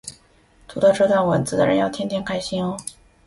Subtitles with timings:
[0.67, 2.75] 读到这段文字的人要天天开心哦